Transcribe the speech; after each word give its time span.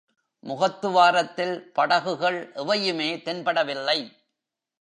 முகத்துவாரத்தில் 0.43 1.71
படகுகள் 1.71 2.51
எவையுமே 2.55 3.09
தென்படவில்லை. 3.21 3.99